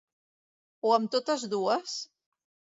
[0.89, 1.97] O amb totes dues?